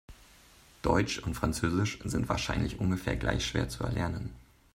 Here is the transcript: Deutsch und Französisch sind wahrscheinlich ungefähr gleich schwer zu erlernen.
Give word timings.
Deutsch 0.81 1.19
und 1.19 1.35
Französisch 1.35 1.99
sind 2.05 2.27
wahrscheinlich 2.27 2.79
ungefähr 2.79 3.15
gleich 3.15 3.45
schwer 3.45 3.69
zu 3.69 3.83
erlernen. 3.83 4.33